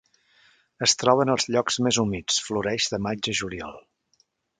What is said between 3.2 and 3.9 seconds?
a juliol.